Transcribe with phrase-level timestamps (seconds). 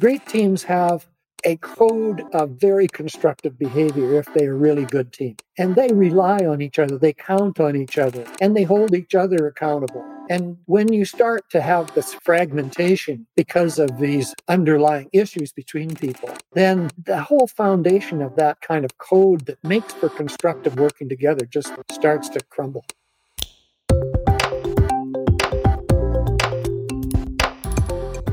[0.00, 1.06] Great teams have
[1.44, 5.36] a code of very constructive behavior if they are really good team.
[5.58, 9.14] And they rely on each other, they count on each other, and they hold each
[9.14, 10.02] other accountable.
[10.30, 16.30] And when you start to have this fragmentation because of these underlying issues between people,
[16.54, 21.44] then the whole foundation of that kind of code that makes for constructive working together
[21.44, 22.86] just starts to crumble.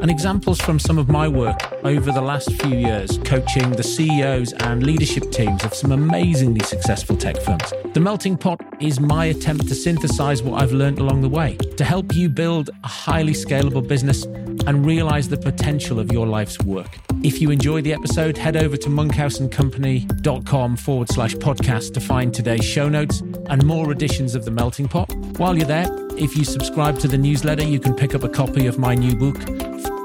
[0.00, 4.52] and examples from some of my work over the last few years coaching the CEOs
[4.54, 7.72] and leadership teams of some amazingly successful tech firms.
[7.92, 11.84] The Melting Pot is my attempt to synthesize what I've learned along the way to
[11.84, 14.24] help you build a highly scalable business
[14.66, 16.98] and realize the potential of your life's work.
[17.22, 22.64] If you enjoy the episode, head over to monkhouseandcompany.com forward slash podcast to find today's
[22.64, 25.14] show notes and more editions of The Melting Pot.
[25.38, 28.66] While you're there, if you subscribe to the newsletter, you can pick up a copy
[28.66, 29.36] of my new book,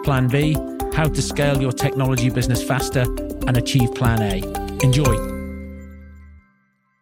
[0.05, 0.55] Plan B
[0.93, 3.05] How to Scale Your Technology Business Faster
[3.47, 4.35] and Achieve Plan A.
[4.83, 5.15] Enjoy.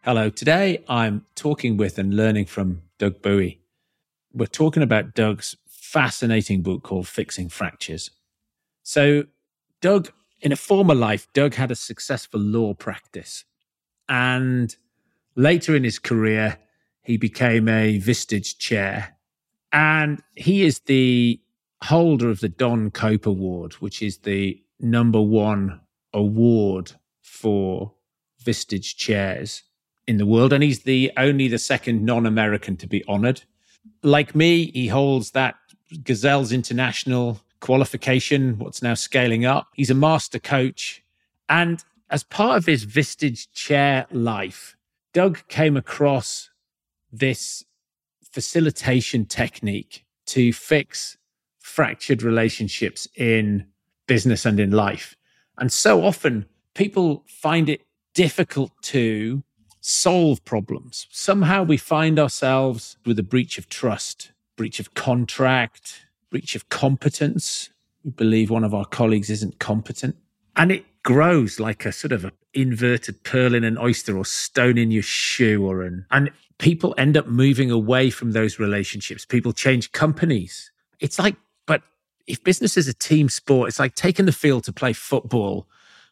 [0.00, 3.58] Hello, today I'm talking with and learning from Doug Bouey.
[4.32, 8.10] We're talking about Doug's fascinating book called Fixing Fractures.
[8.82, 9.24] So,
[9.82, 13.44] Doug, in a former life, Doug had a successful law practice.
[14.08, 14.74] And
[15.36, 16.56] later in his career,
[17.02, 19.18] he became a Vistage chair.
[19.74, 21.38] And he is the
[21.84, 25.80] holder of the Don Cope Award, which is the number one
[26.12, 27.92] award for
[28.42, 29.62] Vistage chairs
[30.06, 30.52] in the world.
[30.52, 33.42] And he's the only the second non-American to be honored.
[34.02, 35.56] Like me, he holds that
[36.02, 39.68] Gazelles International qualification, what's now scaling up.
[39.74, 41.02] He's a master coach.
[41.48, 44.76] And as part of his Vistage chair life,
[45.12, 46.50] Doug came across
[47.12, 47.64] this
[48.30, 51.16] facilitation technique to fix
[51.64, 53.66] fractured relationships in
[54.06, 55.16] business and in life.
[55.56, 56.44] And so often
[56.74, 57.80] people find it
[58.12, 59.42] difficult to
[59.80, 61.06] solve problems.
[61.10, 67.70] Somehow we find ourselves with a breach of trust, breach of contract, breach of competence.
[68.04, 70.16] We believe one of our colleagues isn't competent.
[70.56, 74.76] And it grows like a sort of an inverted pearl in an oyster or stone
[74.76, 79.24] in your shoe or an and people end up moving away from those relationships.
[79.24, 80.70] People change companies.
[81.00, 81.36] It's like
[82.26, 85.66] if business is a team sport, it's like taking the field to play football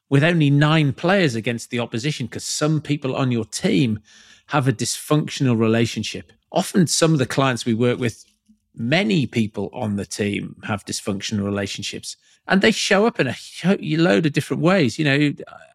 [0.08, 4.00] with only nine players against the opposition because some people on your team
[4.48, 6.32] have a dysfunctional relationship.
[6.50, 8.24] Often, some of the clients we work with,
[8.74, 13.36] many people on the team have dysfunctional relationships and they show up in a
[13.96, 14.98] load of different ways.
[14.98, 15.32] You know,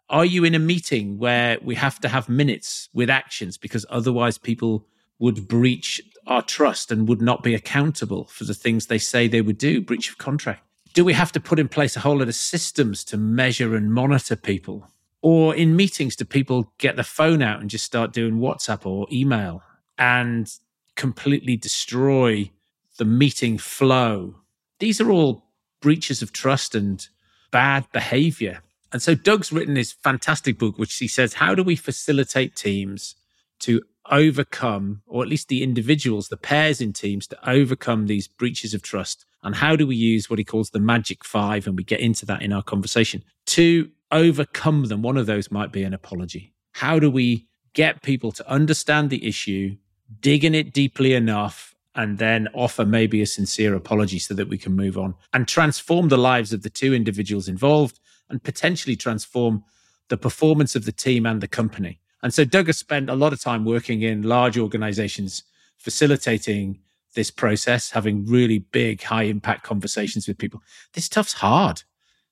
[0.09, 4.37] are you in a meeting where we have to have minutes with actions because otherwise
[4.37, 4.85] people
[5.19, 9.41] would breach our trust and would not be accountable for the things they say they
[9.41, 10.61] would do, breach of contract?
[10.93, 13.93] Do we have to put in place a whole lot of systems to measure and
[13.93, 14.89] monitor people?
[15.21, 19.07] Or in meetings, do people get the phone out and just start doing WhatsApp or
[19.11, 19.63] email
[19.97, 20.51] and
[20.95, 22.51] completely destroy
[22.97, 24.35] the meeting flow?
[24.79, 25.45] These are all
[25.81, 27.07] breaches of trust and
[27.51, 28.61] bad behavior.
[28.91, 33.15] And so Doug's written this fantastic book, which he says, How do we facilitate teams
[33.59, 38.73] to overcome, or at least the individuals, the pairs in teams to overcome these breaches
[38.73, 39.25] of trust?
[39.43, 41.67] And how do we use what he calls the magic five?
[41.67, 45.01] And we get into that in our conversation to overcome them.
[45.01, 46.53] One of those might be an apology.
[46.73, 49.77] How do we get people to understand the issue,
[50.19, 54.57] dig in it deeply enough, and then offer maybe a sincere apology so that we
[54.57, 59.63] can move on and transform the lives of the two individuals involved and potentially transform
[60.09, 61.99] the performance of the team and the company.
[62.23, 65.43] And so Doug has spent a lot of time working in large organizations,
[65.77, 66.79] facilitating
[67.13, 70.61] this process, having really big, high impact conversations with people.
[70.93, 71.83] This stuff's hard.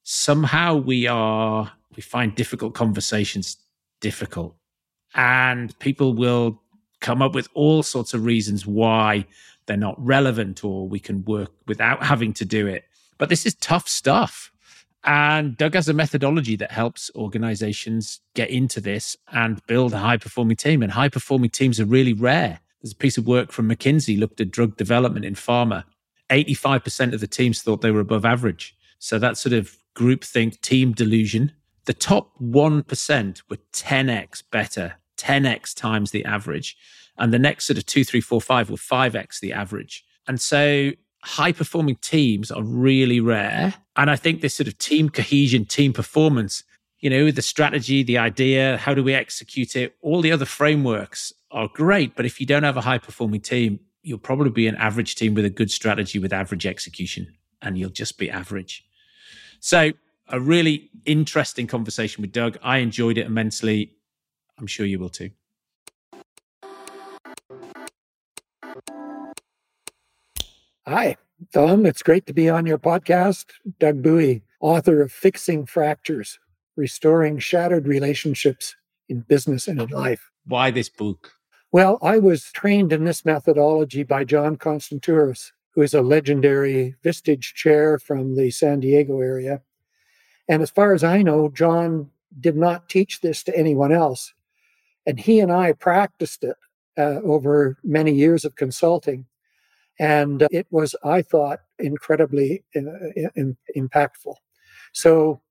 [0.03, 3.57] Somehow we are, we find difficult conversations
[3.99, 4.55] difficult.
[5.13, 6.61] And people will
[6.99, 9.25] come up with all sorts of reasons why
[9.65, 12.83] they're not relevant or we can work without having to do it.
[13.17, 14.51] But this is tough stuff.
[15.05, 20.17] And Doug has a methodology that helps organizations get into this and build a high
[20.17, 20.81] performing team.
[20.81, 22.59] And high performing teams are really rare.
[22.81, 25.83] There's a piece of work from McKinsey looked at drug development in pharma.
[26.31, 28.75] 85% of the teams thought they were above average.
[28.97, 31.51] So that sort of groupthink team delusion.
[31.85, 36.75] The top 1% were 10x better, 10x times the average.
[37.17, 40.03] And the next sort of two, three, four, five were 5x the average.
[40.27, 40.91] And so
[41.25, 43.73] high performing teams are really rare.
[43.95, 46.63] And I think this sort of team cohesion, team performance,
[46.99, 51.33] you know, the strategy, the idea, how do we execute it, all the other frameworks
[51.51, 52.15] are great.
[52.15, 55.33] But if you don't have a high performing team, you'll probably be an average team
[55.33, 58.85] with a good strategy with average execution, and you'll just be average.
[59.59, 59.91] So,
[60.27, 62.57] a really interesting conversation with Doug.
[62.61, 63.93] I enjoyed it immensely.
[64.59, 65.31] I'm sure you will too.
[70.87, 71.17] Hi,
[71.51, 71.87] Tom.
[71.87, 73.45] It's great to be on your podcast.
[73.79, 76.37] Doug Bouey, author of Fixing Fractures
[76.75, 78.75] Restoring Shattered Relationships
[79.09, 80.29] in Business and in Life.
[80.45, 81.31] Why this book?
[81.71, 87.55] Well, I was trained in this methodology by John Constantouros, who is a legendary Vistage
[87.55, 89.63] chair from the San Diego area.
[90.47, 94.35] And as far as I know, John did not teach this to anyone else.
[95.07, 96.57] And he and I practiced it
[96.95, 99.25] uh, over many years of consulting.
[99.99, 102.81] And uh, it was, I thought, incredibly uh,
[103.35, 104.35] in, impactful.
[104.93, 105.41] So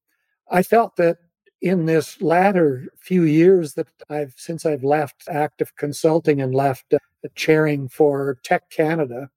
[0.50, 1.18] I felt that
[1.62, 6.98] in this latter few years that I've since I've left active consulting and left uh,
[7.34, 9.30] chairing for TEC Canada,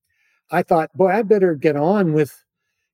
[0.52, 2.44] I thought, boy, I better get on with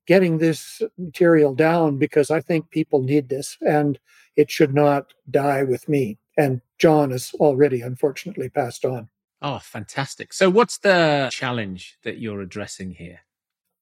[0.05, 3.97] getting this material down because I think people need this and
[4.35, 6.17] it should not die with me.
[6.37, 9.09] And John has already unfortunately passed on.
[9.43, 10.31] Oh, fantastic.
[10.31, 13.19] So, what's the challenge that you're addressing here?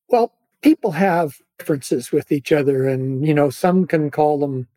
[0.10, 4.68] Well, people have differences with each other, and, you know, some can call them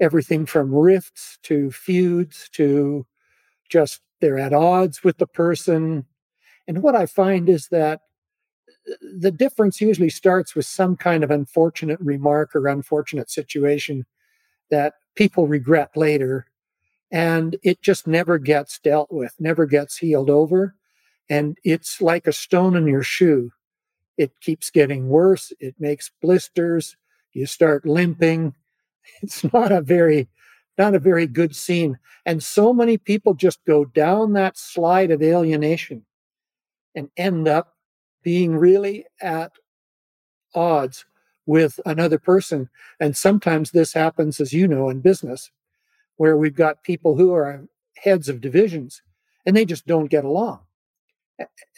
[0.00, 3.06] everything from rifts to feuds to
[3.70, 6.06] just they're at odds with the person.
[6.68, 8.00] And what I find is that
[8.90, 14.06] uh, the difference usually starts with some kind of unfortunate remark or unfortunate situation
[14.70, 16.46] that people regret later.
[17.14, 20.74] And it just never gets dealt with, never gets healed over.
[21.30, 23.52] And it's like a stone in your shoe.
[24.18, 25.52] It keeps getting worse.
[25.60, 26.96] It makes blisters.
[27.32, 28.54] You start limping.
[29.22, 30.28] It's not a very,
[30.78, 31.98] not a very good scene.
[32.24, 36.06] And so many people just go down that slide of alienation
[36.94, 37.76] and end up
[38.22, 39.52] being really at
[40.54, 41.04] odds
[41.44, 42.70] with another person.
[42.98, 45.50] And sometimes this happens, as you know, in business,
[46.16, 47.66] where we've got people who are
[47.96, 49.02] heads of divisions
[49.46, 50.60] and they just don't get along.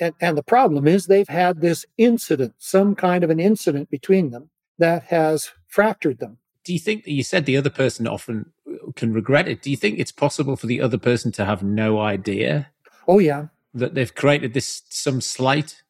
[0.00, 4.30] And, and, the problem is they've had this incident, some kind of an incident between
[4.30, 6.36] them that has fractured them.
[6.62, 9.62] Do you think that you said the other person often uh, can regret it?
[9.62, 12.68] Do you think it's possible for the other person to have no idea?
[13.08, 13.46] Oh, yeah.
[13.72, 15.82] That they've created this some slight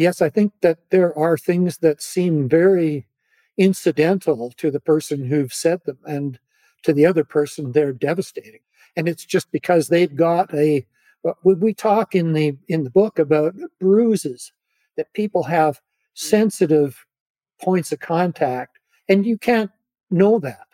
[0.00, 3.06] yes, I think that there are things that seem very
[3.58, 6.38] incidental to the person who've said them, and
[6.82, 8.60] to the other person, they're devastating.
[8.96, 10.86] And it's just because they've got a.
[11.44, 14.52] We talk in the in the book about bruises
[14.96, 15.80] that people have
[16.14, 17.04] sensitive
[17.60, 18.78] points of contact,
[19.08, 19.70] and you can't
[20.10, 20.66] know that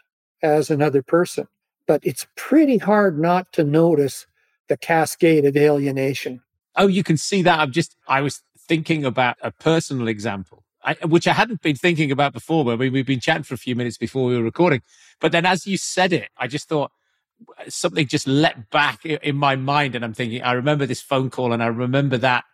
[0.42, 1.48] as another person.
[1.86, 4.26] But it's pretty hard not to notice
[4.68, 6.42] the cascade of alienation.
[6.76, 7.60] Oh, you can see that.
[7.60, 12.12] I'm just, I was thinking about a personal example, I, which I hadn't been thinking
[12.12, 12.64] about before.
[12.64, 14.82] But we, we've been chatting for a few minutes before we were recording.
[15.20, 16.92] But then as you said it, I just thought
[17.58, 19.94] uh, something just leapt back in my mind.
[19.96, 22.44] And I'm thinking, I remember this phone call and I remember that.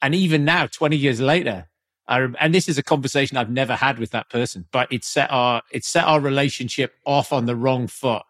[0.00, 1.68] And even now, 20 years later,
[2.08, 5.30] I, and this is a conversation I've never had with that person, but it set
[5.30, 8.22] our it set our relationship off on the wrong foot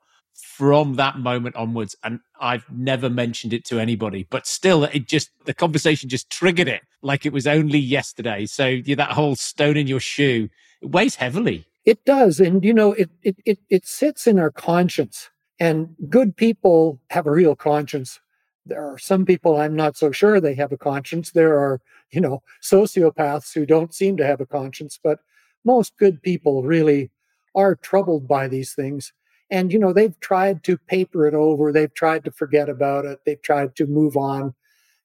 [0.42, 1.96] from that moment onwards.
[2.02, 6.68] And I've never mentioned it to anybody, but still, it just, the conversation just triggered
[6.68, 8.46] it like it was only yesterday.
[8.46, 10.48] So yeah, that whole stone in your shoe,
[10.82, 11.64] it weighs heavily.
[11.84, 12.40] It does.
[12.40, 15.30] And, you know, it, it, it, it sits in our conscience.
[15.60, 18.20] And good people have a real conscience.
[18.66, 21.30] There are some people I'm not so sure they have a conscience.
[21.30, 21.80] There are,
[22.10, 25.20] you know, sociopaths who don't seem to have a conscience, but
[25.64, 27.10] most good people really
[27.54, 29.12] are troubled by these things.
[29.52, 31.72] And, you know, they've tried to paper it over.
[31.72, 33.20] They've tried to forget about it.
[33.26, 34.54] They've tried to move on.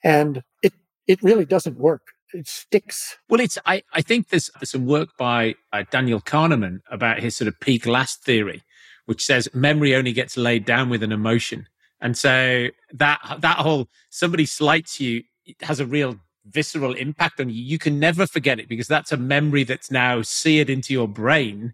[0.05, 0.71] And it,
[1.05, 2.13] it really doesn't work.
[2.33, 3.17] It sticks.
[3.27, 7.35] Well, it's, I, I think there's, there's some work by uh, Daniel Kahneman about his
[7.35, 8.63] sort of peak last theory,
[9.05, 11.67] which says memory only gets laid down with an emotion.
[11.99, 15.23] And so that, that whole somebody slights you
[15.61, 17.61] has a real visceral impact on you.
[17.61, 21.73] You can never forget it because that's a memory that's now seared into your brain.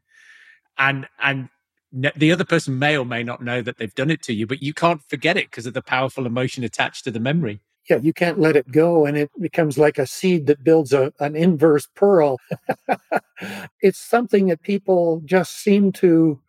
[0.79, 1.49] And, and
[1.93, 4.63] the other person may or may not know that they've done it to you, but
[4.63, 7.61] you can't forget it because of the powerful emotion attached to the memory.
[7.89, 11.13] Yeah, you can't let it go, and it becomes like a seed that builds a,
[11.19, 12.39] an inverse pearl.
[13.81, 16.39] it's something that people just seem to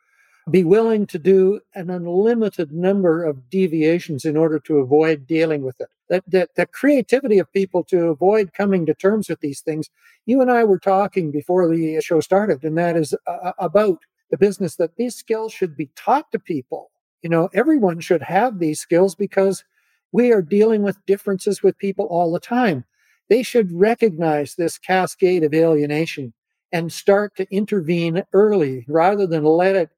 [0.50, 5.80] be willing to do an unlimited number of deviations in order to avoid dealing with
[5.80, 5.88] it.
[6.08, 9.88] That, that the creativity of people to avoid coming to terms with these things.
[10.26, 13.98] You and I were talking before the show started, and that is uh, about
[14.34, 16.90] the business that these skills should be taught to people.
[17.22, 19.62] You know, everyone should have these skills because
[20.10, 22.84] we are dealing with differences with people all the time.
[23.30, 26.32] They should recognize this cascade of alienation
[26.72, 29.90] and start to intervene early rather than let it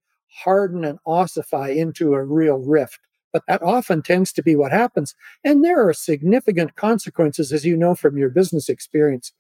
[0.45, 3.01] harden and ossify into a real rift.
[3.33, 5.15] But that often tends to be what happens.
[5.43, 9.33] And there are significant consequences, as you know from your business experience,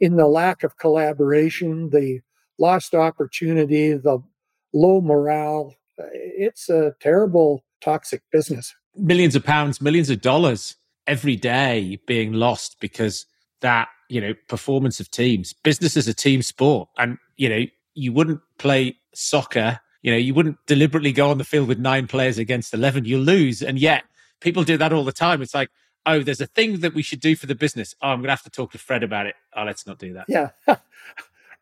[0.00, 2.20] in the lack of collaboration, the
[2.58, 4.22] lost opportunity, the
[4.72, 5.74] low morale.
[5.98, 8.74] Uh, it's a terrible, toxic business.
[8.96, 13.26] Millions of pounds, millions of dollars every day being lost because
[13.60, 15.52] that, you know, performance of teams.
[15.52, 16.88] Business is a team sport.
[16.98, 21.44] And, you know, you wouldn't play soccer you know, you wouldn't deliberately go on the
[21.44, 23.04] field with nine players against 11.
[23.04, 23.62] You'll lose.
[23.62, 24.04] And yet
[24.40, 25.42] people do that all the time.
[25.42, 25.70] It's like,
[26.06, 27.94] oh, there's a thing that we should do for the business.
[28.00, 29.34] Oh, I'm going to have to talk to Fred about it.
[29.54, 30.26] Oh, let's not do that.
[30.28, 30.50] Yeah.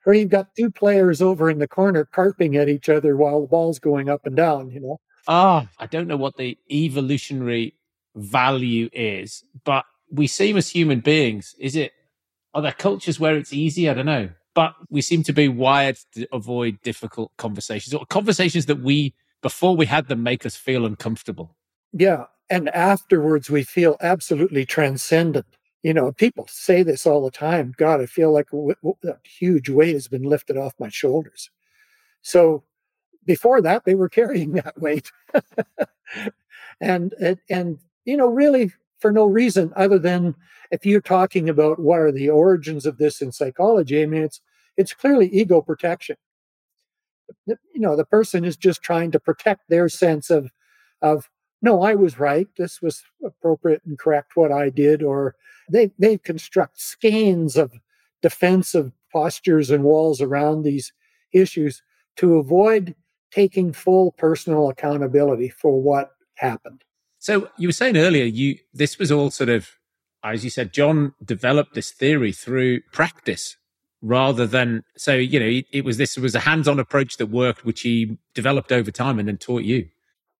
[0.06, 3.46] or you've got two players over in the corner carping at each other while the
[3.46, 5.00] ball's going up and down, you know?
[5.28, 7.74] Ah, oh, I don't know what the evolutionary
[8.14, 11.54] value is, but we seem as human beings.
[11.58, 11.92] Is it,
[12.54, 13.90] are there cultures where it's easy?
[13.90, 18.66] I don't know but we seem to be wired to avoid difficult conversations or conversations
[18.66, 21.54] that we before we had them make us feel uncomfortable
[21.92, 25.46] yeah and afterwards we feel absolutely transcendent
[25.86, 29.94] you know people say this all the time god i feel like a huge weight
[29.94, 31.50] has been lifted off my shoulders
[32.22, 32.62] so
[33.24, 35.10] before that they were carrying that weight
[36.80, 37.14] and
[37.48, 40.34] and you know really for no reason other than
[40.70, 44.40] if you're talking about what are the origins of this in psychology, I mean, it's
[44.76, 46.16] it's clearly ego protection.
[47.46, 50.50] You know, the person is just trying to protect their sense of
[51.02, 51.28] of
[51.66, 52.46] no, I was right.
[52.56, 55.34] This was appropriate and correct what I did, or
[55.68, 57.72] they they construct skeins of
[58.22, 60.92] defensive postures and walls around these
[61.32, 61.82] issues
[62.18, 62.94] to avoid
[63.32, 66.84] taking full personal accountability for what happened.
[67.18, 69.68] So you were saying earlier, you this was all sort of,
[70.22, 73.56] as you said, John developed this theory through practice
[74.02, 77.80] rather than so you know it, was this was a hands-on approach that worked, which
[77.80, 79.88] he developed over time and then taught you.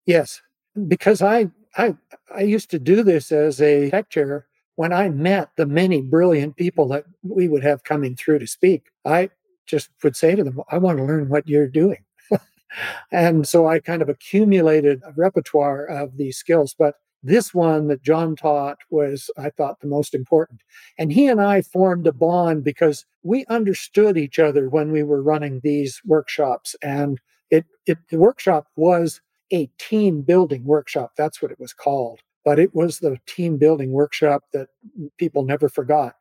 [0.07, 0.41] Yes,
[0.89, 1.97] because I I
[2.35, 6.89] I used to do this as a chair when I met the many brilliant people
[6.89, 8.91] that we would have coming through to speak.
[9.05, 9.31] I
[9.67, 12.05] just would say to them, I want to learn what you're doing
[13.13, 16.75] and so I kind of accumulated a repertoire of these skills.
[16.79, 20.61] But this one that John taught was, I thought, the most important.
[20.99, 25.23] And he and I formed a bond because we understood each other when we were
[25.23, 26.77] running these workshops.
[26.83, 27.19] And
[27.51, 29.21] it, it the workshop was
[29.53, 31.13] a team building workshop.
[31.17, 32.21] That's what it was called.
[32.45, 34.69] But it was the team building workshop that
[35.19, 36.15] people never forgot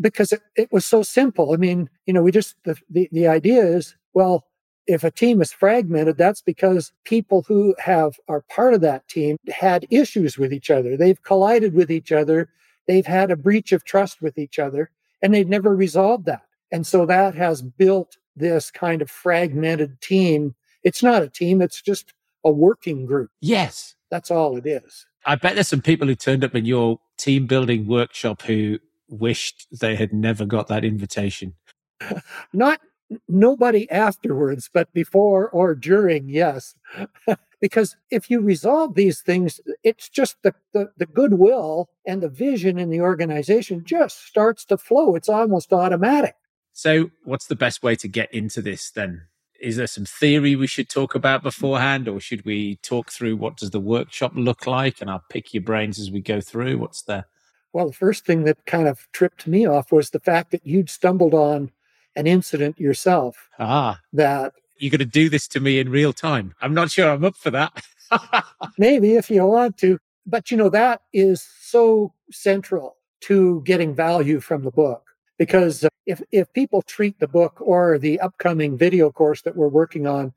[0.00, 1.52] because it, it was so simple.
[1.52, 4.46] I mean, you know, we just, the, the, the idea is, well,
[4.86, 9.36] if a team is fragmented, that's because people who have are part of that team
[9.48, 10.96] had issues with each other.
[10.96, 12.48] They've collided with each other.
[12.88, 14.90] They've had a breach of trust with each other,
[15.22, 16.42] and they've never resolved that.
[16.72, 20.54] And so that has built this kind of fragmented team.
[20.82, 22.12] It's not a team, it's just
[22.44, 23.30] a working group.
[23.40, 23.94] Yes.
[24.10, 25.06] That's all it is.
[25.24, 29.66] I bet there's some people who turned up in your team building workshop who wished
[29.80, 31.54] they had never got that invitation.
[32.52, 32.80] Not
[33.28, 36.74] nobody afterwards, but before or during, yes.
[37.60, 42.78] because if you resolve these things, it's just the, the, the, goodwill and the vision
[42.78, 45.14] in the organization just starts to flow.
[45.14, 46.34] It's almost automatic.
[46.72, 49.22] So, what's the best way to get into this then?
[49.62, 53.56] Is there some theory we should talk about beforehand, or should we talk through what
[53.56, 55.00] does the workshop look like?
[55.00, 56.78] And I'll pick your brains as we go through.
[56.78, 57.24] What's the
[57.72, 60.90] well, the first thing that kind of tripped me off was the fact that you'd
[60.90, 61.70] stumbled on
[62.16, 63.48] an incident yourself.
[63.58, 64.00] Ah.
[64.12, 66.54] That you're going to do this to me in real time.
[66.60, 67.72] I'm not sure I'm up for that.
[68.78, 69.98] maybe if you want to.
[70.26, 75.11] But you know, that is so central to getting value from the book.
[75.42, 79.66] Because uh, if, if people treat the book or the upcoming video course that we're
[79.66, 80.32] working on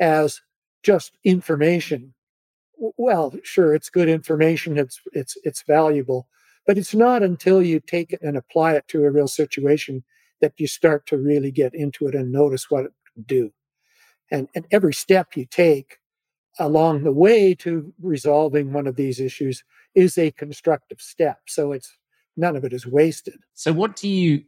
[0.00, 0.42] as
[0.82, 2.12] just information,
[2.76, 6.26] well, sure, it's good information, it's it's it's valuable,
[6.66, 10.02] but it's not until you take it and apply it to a real situation
[10.40, 13.52] that you start to really get into it and notice what it can do.
[14.32, 15.98] And, and every step you take
[16.58, 19.62] along the way to resolving one of these issues
[19.94, 21.42] is a constructive step.
[21.46, 21.97] So it's
[22.38, 23.40] none of it is wasted.
[23.54, 24.44] So what do you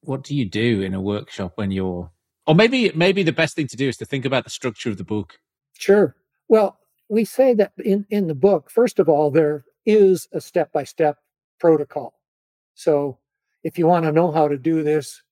[0.00, 2.10] what do you do in a workshop when you're
[2.46, 4.96] or maybe maybe the best thing to do is to think about the structure of
[4.96, 5.38] the book.
[5.78, 6.16] Sure.
[6.48, 10.72] Well, we say that in, in the book, first of all, there is a step
[10.72, 11.18] by step
[11.60, 12.14] protocol.
[12.74, 13.18] So
[13.62, 15.22] if you want to know how to do this,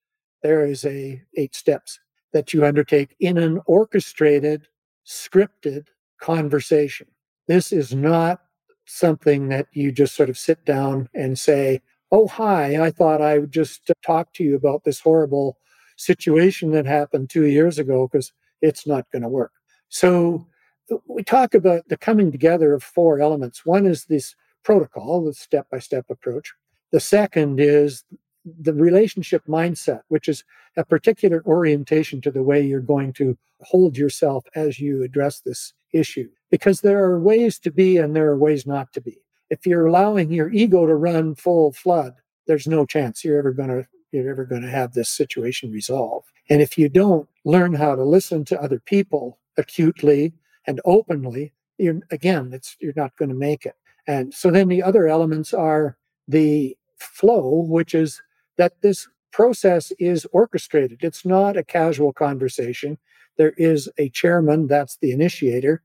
[0.43, 1.99] there is a eight steps
[2.33, 4.69] that you undertake in an orchestrated,
[5.07, 5.87] scripted
[6.21, 7.09] conversation.
[7.49, 8.41] This is not
[8.87, 11.81] something that you just sort of sit down and say,
[12.13, 15.59] Oh, hi, I thought I would just uh, talk to you about this horrible
[15.97, 19.53] situation that happened two years ago because it's not going to work.
[19.91, 20.47] So
[20.91, 23.65] uh, we talk about the coming together of four elements.
[23.65, 26.53] One is this protocol, the step by step approach.
[26.91, 28.05] The second is
[28.45, 30.43] the relationship mindset, which is
[30.77, 35.75] a particular orientation to the way you're going to hold yourself as you address this
[35.93, 36.29] issue.
[36.51, 39.19] Because there are ways to be and there are ways not to be.
[39.51, 42.15] If you're allowing your ego to run full flood,
[42.47, 46.31] there's no chance you're ever going to you're ever going to have this situation resolved.
[46.49, 50.33] And if you don't learn how to listen to other people acutely
[50.67, 53.77] and openly, you're again, it's you're not going to make it.
[54.07, 58.23] And so then the other elements are the flow, which is
[58.57, 61.05] that this process is orchestrated.
[61.05, 62.99] It's not a casual conversation.
[63.37, 65.83] There is a chairman, that's the initiator,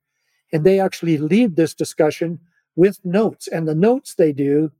[0.51, 2.39] and they actually lead this discussion
[2.75, 3.47] with notes.
[3.47, 4.71] And the notes they do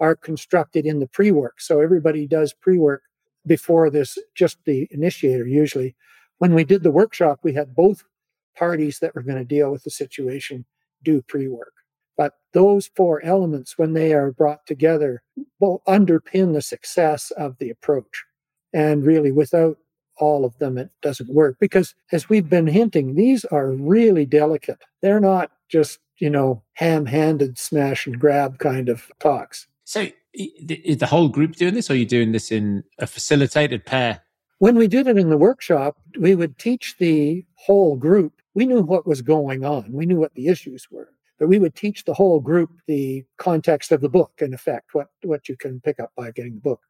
[0.00, 1.60] are constructed in the pre work.
[1.60, 3.02] So everybody does pre work
[3.46, 5.94] before this, just the initiator usually.
[6.38, 8.04] When we did the workshop, we had both
[8.56, 10.64] parties that were going to deal with the situation
[11.02, 11.72] do pre work.
[12.16, 15.22] But those four elements, when they are brought together,
[15.60, 18.24] will underpin the success of the approach.
[18.72, 19.78] And really, without
[20.18, 21.56] all of them, it doesn't work.
[21.58, 24.78] Because as we've been hinting, these are really delicate.
[25.00, 29.66] They're not just, you know, ham handed smash and grab kind of talks.
[29.82, 33.84] So is the whole group doing this, or are you doing this in a facilitated
[33.84, 34.20] pair?
[34.60, 38.34] When we did it in the workshop, we would teach the whole group.
[38.54, 41.08] We knew what was going on, we knew what the issues were
[41.40, 45.08] but we would teach the whole group the context of the book in effect what
[45.24, 46.82] what you can pick up by getting the book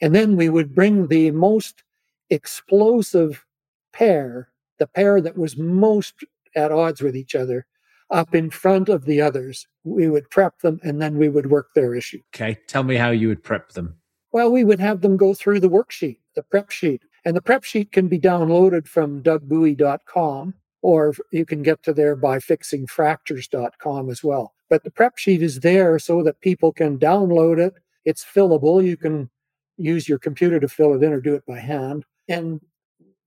[0.00, 1.84] and then we would bring the most
[2.28, 3.46] explosive
[3.92, 4.48] pair
[4.80, 6.14] the pair that was most
[6.56, 7.66] at odds with each other
[8.10, 11.68] up in front of the others we would prep them and then we would work
[11.74, 13.96] their issue okay tell me how you would prep them
[14.32, 17.64] well we would have them go through the worksheet the prep sheet and the prep
[17.64, 24.24] sheet can be downloaded from dougbouey.com or you can get to there by fixingfractures.com as
[24.24, 24.54] well.
[24.68, 27.74] But the prep sheet is there so that people can download it.
[28.04, 28.84] It's fillable.
[28.84, 29.28] You can
[29.76, 32.04] use your computer to fill it in or do it by hand.
[32.28, 32.60] And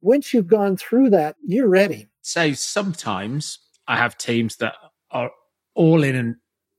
[0.01, 2.07] once you've gone through that, you're ready.
[2.21, 4.75] So sometimes I have teams that
[5.11, 5.31] are
[5.75, 6.35] all in and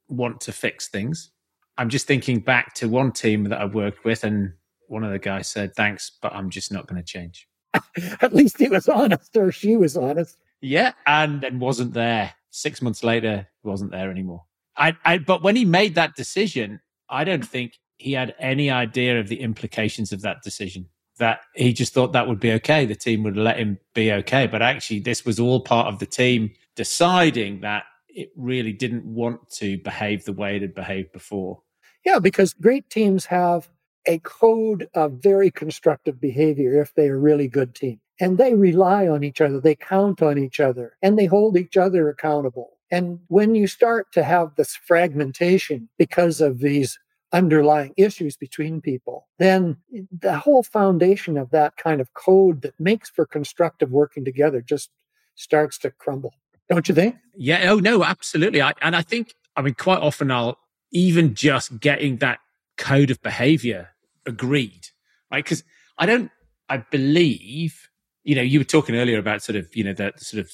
[0.09, 1.31] want to fix things.
[1.77, 4.53] I'm just thinking back to one team that I worked with, and
[4.87, 7.49] one of the guys said, Thanks, but I'm just not going to change.
[8.21, 10.37] At least he was honest, or she was honest.
[10.61, 12.35] Yeah, and then wasn't there.
[12.51, 14.45] Six months later, wasn't there anymore.
[14.77, 19.19] I, I, but when he made that decision, I don't think he had any idea
[19.19, 20.89] of the implications of that decision.
[21.19, 22.87] That he just thought that would be okay.
[22.87, 24.49] The team would let him be okay.
[24.49, 29.51] But actually, this was all part of the team deciding that it really didn't want
[29.51, 31.61] to behave the way it had behaved before.
[32.05, 33.69] Yeah, because great teams have
[34.07, 39.09] a code of very constructive behavior if they are really good teams and they rely
[39.09, 42.79] on each other, they count on each other, and they hold each other accountable.
[42.91, 46.99] And when you start to have this fragmentation because of these
[47.33, 49.79] underlying issues between people, then
[50.17, 54.91] the whole foundation of that kind of code that makes for constructive working together just
[55.35, 56.35] starts to crumble.
[56.75, 57.17] Don't you think?
[57.37, 57.71] Yeah.
[57.71, 58.63] Oh, no, absolutely.
[58.63, 60.59] I, and I think, I mean, quite often I'll
[60.93, 62.39] even just getting that
[62.77, 63.91] code of behavior
[64.27, 64.89] agreed,
[65.31, 65.45] right?
[65.45, 65.65] Because
[65.99, 66.31] I don't,
[66.69, 67.89] I believe
[68.25, 70.51] you know, you were talking earlier about sort of, you know, the, sort of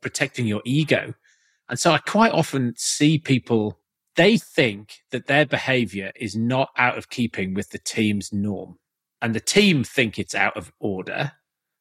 [0.00, 1.14] protecting your ego.
[1.68, 3.78] And so I quite often see people,
[4.16, 8.78] they think that their behavior is not out of keeping with the team's norm.
[9.22, 11.32] And the team think it's out of order,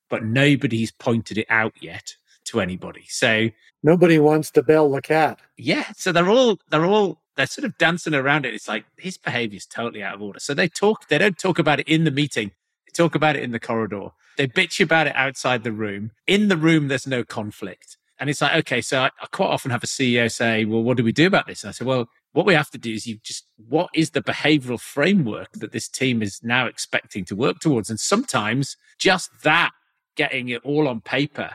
[0.09, 2.15] but nobody's pointed it out yet
[2.49, 3.05] to anybody.
[3.07, 3.49] So
[3.83, 5.39] nobody wants to bell the cat.
[5.57, 5.85] Yeah.
[5.95, 8.53] So they're all, they're all, they're sort of dancing around it.
[8.53, 10.39] It's like his behavior is totally out of order.
[10.39, 12.51] So they talk, they don't talk about it in the meeting.
[12.85, 14.09] They talk about it in the corridor.
[14.37, 16.11] They bitch about it outside the room.
[16.27, 17.97] In the room, there's no conflict.
[18.19, 20.97] And it's like, okay, so I, I quite often have a CEO say, well, what
[20.97, 21.63] do we do about this?
[21.63, 24.21] And I say, well, what we have to do is you just, what is the
[24.21, 27.89] behavioral framework that this team is now expecting to work towards?
[27.89, 29.71] And sometimes just that,
[30.15, 31.51] getting it all on paper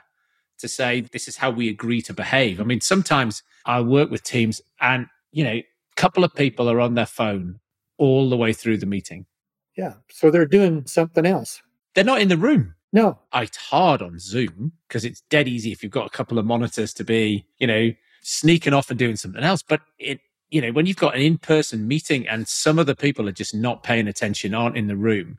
[0.64, 2.58] to say, this is how we agree to behave.
[2.58, 5.64] I mean, sometimes I work with teams and, you know, a
[5.96, 7.60] couple of people are on their phone
[7.98, 9.26] all the way through the meeting.
[9.76, 9.94] Yeah.
[10.10, 11.60] So they're doing something else.
[11.94, 12.74] They're not in the room.
[12.94, 13.18] No.
[13.34, 16.94] It's hard on Zoom because it's dead easy if you've got a couple of monitors
[16.94, 19.62] to be, you know, sneaking off and doing something else.
[19.62, 22.96] But it, you know, when you've got an in person meeting and some of the
[22.96, 25.38] people are just not paying attention, aren't in the room,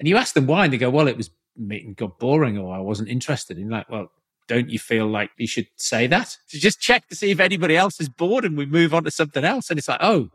[0.00, 2.74] and you ask them why, and they go, well, it was meeting got boring or
[2.74, 3.58] I wasn't interested.
[3.58, 4.10] And like, well,
[4.46, 6.36] don't you feel like you should say that?
[6.50, 9.10] To just check to see if anybody else is bored and we move on to
[9.10, 9.70] something else.
[9.70, 10.28] And it's like, oh,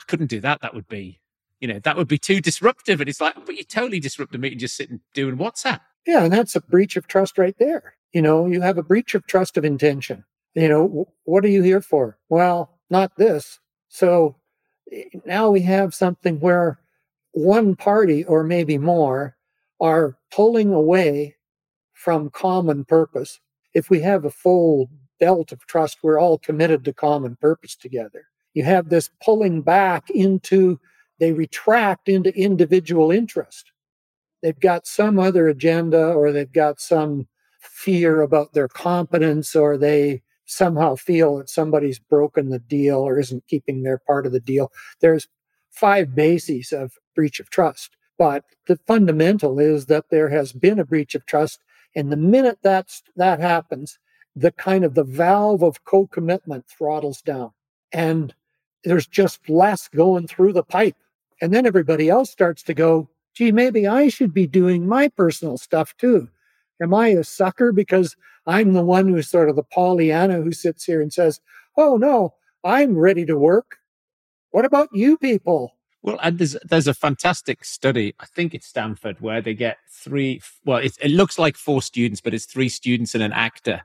[0.00, 0.60] I couldn't do that.
[0.60, 1.20] That would be,
[1.60, 3.00] you know, that would be too disruptive.
[3.00, 5.80] And it's like, but you totally disrupt the meeting just sitting doing WhatsApp.
[6.06, 7.94] Yeah, and that's a breach of trust right there.
[8.12, 10.24] You know, you have a breach of trust of intention.
[10.54, 12.18] You know, what are you here for?
[12.28, 13.58] Well, not this.
[13.88, 14.36] So
[14.90, 16.78] eh, now we have something where
[17.32, 19.36] one party or maybe more
[19.80, 21.36] are pulling away
[21.92, 23.40] from common purpose.
[23.74, 28.26] If we have a full belt of trust, we're all committed to common purpose together.
[28.54, 30.78] You have this pulling back into,
[31.18, 33.72] they retract into individual interest.
[34.42, 37.28] They've got some other agenda or they've got some
[37.60, 43.46] fear about their competence or they somehow feel that somebody's broken the deal or isn't
[43.46, 44.70] keeping their part of the deal.
[45.00, 45.28] There's
[45.70, 47.96] five bases of breach of trust.
[48.18, 51.60] But the fundamental is that there has been a breach of trust.
[51.94, 53.98] And the minute that's, that happens,
[54.34, 57.52] the kind of the valve of co-commitment throttles down.
[57.92, 58.34] And
[58.84, 60.96] there's just less going through the pipe.
[61.40, 65.58] And then everybody else starts to go, gee, maybe I should be doing my personal
[65.58, 66.28] stuff too.
[66.80, 70.84] Am I a sucker because I'm the one who's sort of the Pollyanna who sits
[70.84, 71.40] here and says,
[71.76, 73.76] oh no, I'm ready to work.
[74.50, 75.74] What about you people?
[76.02, 78.14] Well, and there's there's a fantastic study.
[78.18, 80.40] I think it's Stanford where they get three.
[80.64, 83.82] Well, it, it looks like four students, but it's three students and an actor,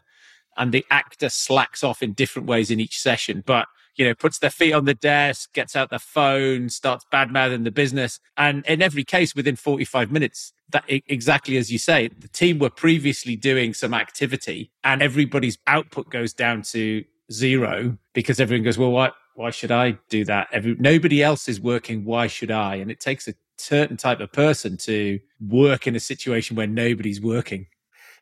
[0.57, 3.43] and the actor slacks off in different ways in each session.
[3.45, 7.31] But you know, puts their feet on the desk, gets out their phone, starts bad
[7.31, 12.07] mouthing the business, and in every case, within 45 minutes, that exactly as you say,
[12.07, 18.39] the team were previously doing some activity, and everybody's output goes down to zero because
[18.39, 19.13] everyone goes, well, what?
[19.37, 20.47] Why should I do that?
[20.51, 22.03] Every, nobody else is working.
[22.03, 22.75] Why should I?
[22.77, 27.21] And it takes a certain type of person to work in a situation where nobody's
[27.21, 27.67] working.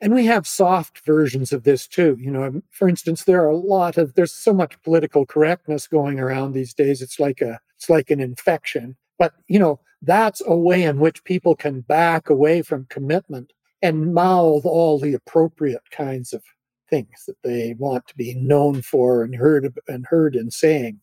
[0.02, 2.18] And we have soft versions of this too.
[2.20, 5.88] You know, um, for instance, there are a lot of there's so much political correctness
[5.88, 7.02] going around these days.
[7.02, 8.98] It's like a it's like an infection.
[9.18, 14.14] But you know, that's a way in which people can back away from commitment and
[14.14, 16.44] mouth all the appropriate kinds of
[16.90, 21.00] things that they want to be known for and heard and heard in saying.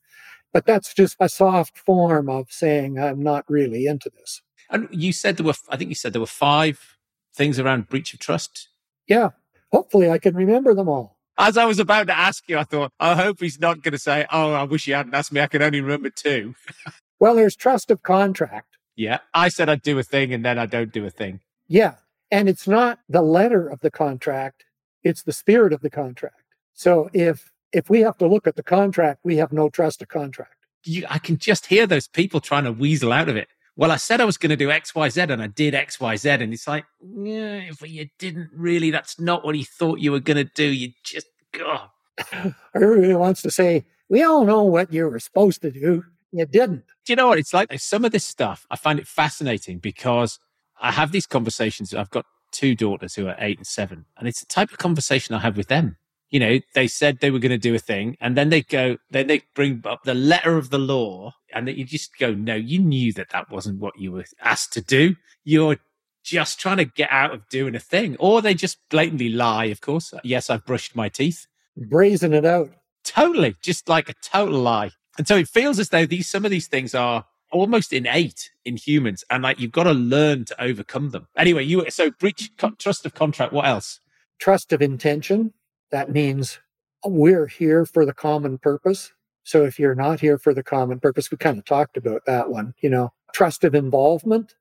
[0.53, 4.43] But that's just a soft form of saying I'm not really into this.
[4.69, 6.99] And you said there were, I think you said there were five
[7.35, 8.69] things around breach of trust.
[9.07, 9.31] Yeah.
[9.71, 11.19] Hopefully I can remember them all.
[11.38, 13.99] As I was about to ask you, I thought, I hope he's not going to
[13.99, 15.41] say, Oh, I wish you hadn't asked me.
[15.41, 16.55] I can only remember two.
[17.19, 18.77] well, there's trust of contract.
[18.95, 19.19] Yeah.
[19.33, 21.41] I said I'd do a thing and then I don't do a thing.
[21.69, 21.95] Yeah.
[22.31, 24.65] And it's not the letter of the contract,
[25.03, 26.43] it's the spirit of the contract.
[26.75, 30.09] So if if we have to look at the contract, we have no trust of
[30.09, 30.55] contract.
[30.85, 33.49] You, I can just hear those people trying to weasel out of it.
[33.77, 35.99] Well, I said I was going to do X, Y, Z, and I did X,
[35.99, 38.91] Y, Z, and it's like, yeah, but you didn't really.
[38.91, 40.65] That's not what he thought you were going to do.
[40.65, 41.89] You just, God.
[42.75, 46.05] Everybody wants to say, we all know what you were supposed to do.
[46.33, 46.85] You didn't.
[47.05, 47.73] Do you know what it's like?
[47.81, 50.39] Some of this stuff, I find it fascinating because
[50.81, 51.95] I have these conversations.
[51.95, 55.35] I've got two daughters who are eight and seven, and it's the type of conversation
[55.35, 55.97] I have with them
[56.33, 58.97] you know, they said they were going to do a thing and then they go,
[59.11, 62.55] then they bring up the letter of the law and that you just go, no,
[62.55, 65.14] you knew that that wasn't what you were asked to do.
[65.45, 65.77] You're
[66.25, 68.16] just trying to get out of doing a thing.
[68.18, 70.14] Or they just blatantly lie, of course.
[70.25, 71.47] Yes, I've brushed my teeth.
[71.77, 72.71] Brazen it out.
[73.05, 73.55] Totally.
[73.61, 74.92] Just like a total lie.
[75.18, 78.79] And so it feels as though these, some of these things are almost innate in
[78.79, 81.27] humans and like you've got to learn to overcome them.
[81.37, 83.53] Anyway, you, so breach, trust of contract.
[83.53, 84.01] What else?
[84.38, 85.53] Trust of intention
[85.92, 86.59] that means
[87.05, 89.12] we're here for the common purpose.
[89.44, 92.50] So if you're not here for the common purpose, we kind of talked about that
[92.50, 94.55] one, you know, trust of involvement.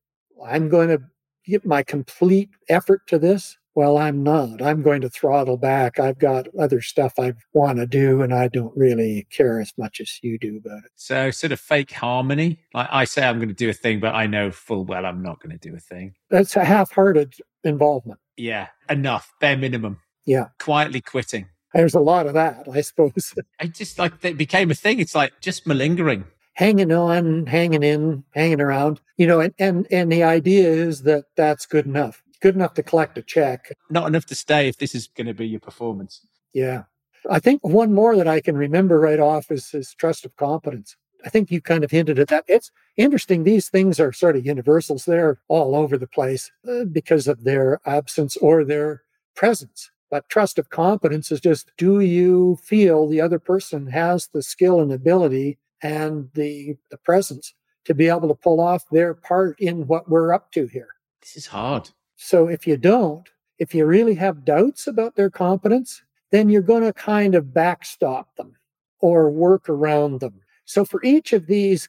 [0.46, 1.02] I'm going to
[1.46, 3.58] give my complete effort to this.
[3.74, 4.62] Well, I'm not.
[4.62, 5.98] I'm going to throttle back.
[5.98, 10.02] I've got other stuff I want to do, and I don't really care as much
[10.02, 10.92] as you do about it.
[10.96, 12.60] So, sort of fake harmony.
[12.74, 15.24] Like I say, I'm going to do a thing, but I know full well I'm
[15.24, 16.16] not going to do a thing.
[16.30, 18.20] That's a half hearted involvement.
[18.36, 20.02] Yeah, enough, bare minimum.
[20.26, 20.48] Yeah.
[20.60, 21.48] Quietly quitting.
[21.74, 23.34] There's a lot of that, I suppose.
[23.60, 25.00] I just like it became a thing.
[25.00, 26.26] It's like just malingering.
[26.54, 31.26] Hanging on, hanging in, hanging around, you know, and, and, and the idea is that
[31.38, 32.22] that's good enough.
[32.42, 33.72] Good enough to collect a check.
[33.90, 36.26] Not enough to stay if this is going to be your performance.
[36.54, 36.84] Yeah.
[37.30, 40.98] I think one more that I can remember right off is, is trust of competence.
[41.24, 42.46] I think you kind of hinted at that.
[42.48, 43.44] It's interesting.
[43.44, 45.06] These things are sort of universals.
[45.06, 49.04] They're all over the place uh, because of their absence or their
[49.36, 49.91] presence.
[50.12, 54.82] But trust of competence is just do you feel the other person has the skill
[54.82, 57.54] and ability and the, the presence
[57.86, 60.90] to be able to pull off their part in what we're up to here?
[61.22, 61.90] This is hard.
[62.18, 66.84] So if you don't, if you really have doubts about their competence, then you're going
[66.84, 68.56] to kind of backstop them
[69.00, 70.42] or work around them.
[70.66, 71.88] So for each of these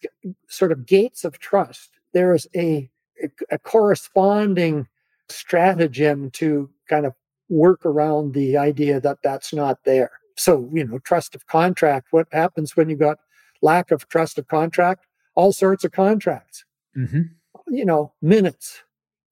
[0.49, 2.89] sort of gates of trust, there's a,
[3.51, 4.87] a corresponding
[5.29, 7.15] stratagem to kind of
[7.53, 10.11] work around the idea that that's not there.
[10.37, 13.19] So, you know, trust of contract, what happens when you got
[13.61, 15.07] lack of trust of contract?
[15.35, 16.65] All sorts of contracts.
[16.97, 17.23] Mm-hmm.
[17.69, 18.83] You know, minutes,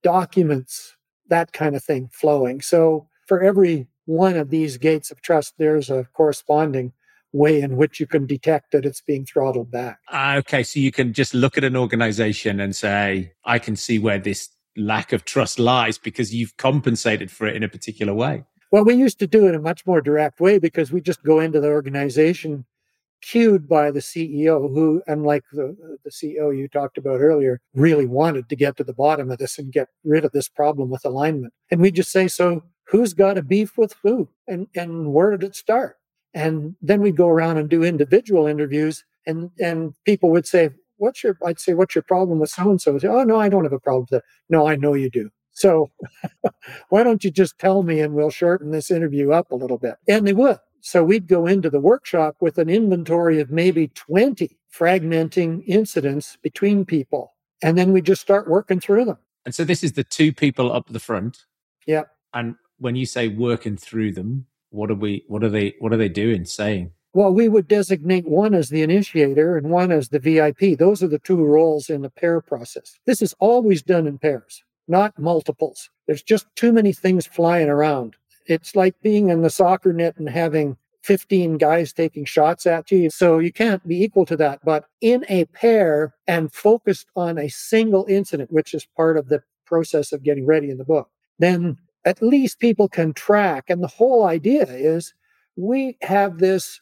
[0.02, 0.96] documents,
[1.28, 2.60] that kind of thing flowing.
[2.60, 6.92] So, for every one of these gates of trust, there's a corresponding
[7.32, 10.00] way in which you can detect that it's being throttled back.
[10.12, 13.98] Uh, okay, so you can just look at an organization and say, I can see
[13.98, 18.44] where this lack of trust lies because you've compensated for it in a particular way.
[18.70, 21.22] Well, we used to do it in a much more direct way because we just
[21.24, 22.64] go into the organization
[23.22, 28.48] cued by the CEO, who, unlike the, the CEO you talked about earlier, really wanted
[28.48, 31.52] to get to the bottom of this and get rid of this problem with alignment.
[31.70, 34.28] And we just say, so who's got a beef with who?
[34.48, 35.96] And, and where did it start?
[36.32, 41.24] And then we'd go around and do individual interviews and, and people would say, what's
[41.24, 42.98] your, I'd say, what's your problem with so and so?
[43.04, 44.24] Oh, no, I don't have a problem with that.
[44.48, 45.30] No, I know you do.
[45.52, 45.90] So
[46.88, 49.96] why don't you just tell me and we'll shorten this interview up a little bit?
[50.08, 50.58] And they would.
[50.80, 56.84] So we'd go into the workshop with an inventory of maybe 20 fragmenting incidents between
[56.84, 57.34] people.
[57.62, 59.18] And then we just start working through them.
[59.44, 61.44] And so this is the two people up the front.
[61.86, 62.04] Yeah.
[62.32, 65.96] And when you say working through them, what are we what are they what are
[65.96, 66.92] they doing, saying?
[67.12, 70.78] Well, we would designate one as the initiator and one as the VIP.
[70.78, 73.00] Those are the two roles in the pair process.
[73.04, 75.90] This is always done in pairs, not multiples.
[76.06, 78.14] There's just too many things flying around.
[78.46, 83.10] It's like being in the soccer net and having 15 guys taking shots at you.
[83.10, 84.60] So you can't be equal to that.
[84.64, 89.42] But in a pair and focused on a single incident, which is part of the
[89.66, 93.64] process of getting ready in the book, then at least people can track.
[93.68, 95.12] And the whole idea is
[95.56, 96.80] we have this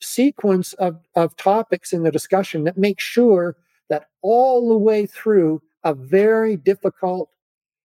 [0.00, 3.56] sequence of, of topics in the discussion that make sure
[3.88, 7.30] that all the way through a very difficult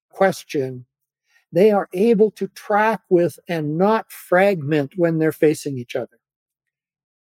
[0.09, 0.85] question
[1.53, 6.19] they are able to track with and not fragment when they're facing each other.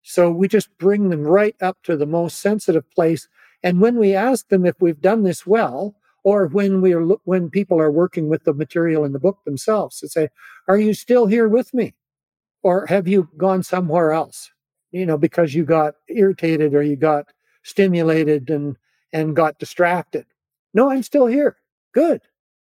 [0.03, 3.29] So we just bring them right up to the most sensitive place.
[3.63, 7.51] And when we ask them if we've done this well, or when we are when
[7.51, 10.29] people are working with the material in the book themselves, to say,
[10.67, 11.95] "Are you still here with me,
[12.63, 14.51] or have you gone somewhere else?"
[14.93, 17.27] You know, because you got irritated or you got
[17.63, 18.77] stimulated and
[19.13, 20.27] and got distracted.
[20.75, 21.57] No, I'm still here.
[21.93, 22.23] Good.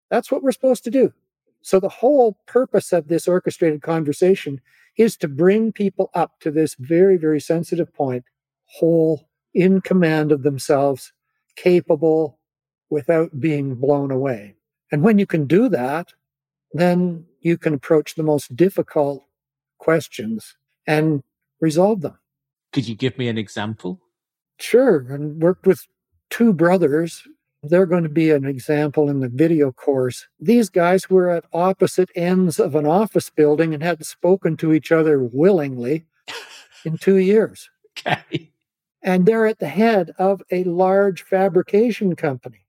[0.09, 1.13] That's what we're supposed to do.
[1.61, 4.61] So the whole purpose of this orchestrated conversation
[4.97, 8.25] is to bring people up to this very, very sensitive point,
[8.65, 11.13] whole, in command of themselves,
[11.55, 12.39] capable
[12.89, 14.55] without being blown away.
[14.91, 16.13] And when you can do that,
[16.73, 19.23] then you can approach the most difficult
[19.77, 20.55] questions
[20.87, 21.23] and
[21.61, 22.17] resolve them.
[22.73, 23.99] Could you give me an example?
[24.59, 25.05] Sure.
[25.09, 25.87] And worked with
[26.29, 27.27] two brothers
[27.63, 30.27] they're going to be an example in the video course.
[30.39, 34.91] These guys were at opposite ends of an office building and hadn't spoken to each
[34.91, 36.05] other willingly
[36.85, 37.69] in two years.
[37.97, 38.51] Okay.
[39.01, 42.65] And they're at the head of a large fabrication company.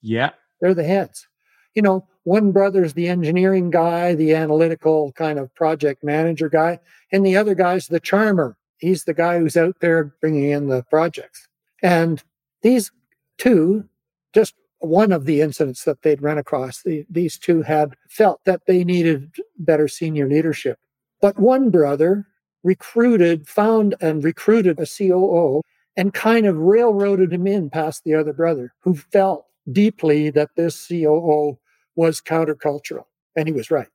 [0.00, 0.30] Yeah.
[0.60, 1.28] They're the heads.
[1.74, 6.78] You know, one brother's the engineering guy, the analytical kind of project manager guy,
[7.10, 8.56] and the other guy's the charmer.
[8.78, 11.48] He's the guy who's out there bringing in the projects.
[11.82, 12.22] And
[12.62, 12.90] these
[13.38, 13.88] two
[14.32, 16.82] just one of the incidents that they'd run across.
[16.82, 20.78] The, these two had felt that they needed better senior leadership.
[21.20, 22.26] But one brother
[22.64, 25.62] recruited, found and recruited a COO
[25.96, 30.88] and kind of railroaded him in past the other brother who felt deeply that this
[30.88, 31.58] COO
[31.96, 33.04] was countercultural.
[33.36, 33.88] And he was right.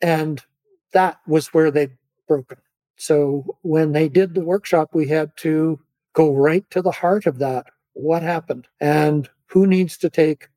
[0.00, 0.42] And
[0.92, 2.58] that was where they'd broken.
[2.96, 5.78] So when they did the workshop, we had to
[6.14, 7.66] go right to the heart of that.
[7.92, 8.66] What happened?
[8.80, 10.48] And who needs to take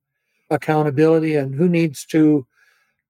[0.50, 2.46] accountability and who needs to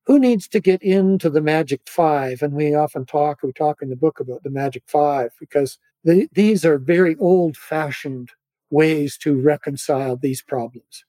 [0.06, 3.90] who needs to get into the magic five and we often talk we talk in
[3.90, 8.30] the book about the magic five because the, these are very old fashioned
[8.70, 11.04] ways to reconcile these problems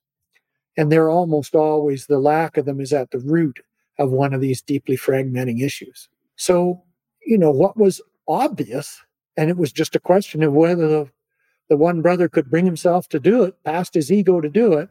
[0.77, 3.61] and they're almost always the lack of them is at the root
[3.99, 6.83] of one of these deeply fragmenting issues so
[7.25, 9.01] you know what was obvious
[9.37, 11.11] and it was just a question of whether the
[11.73, 14.91] the one brother could bring himself to do it, past his ego to do it,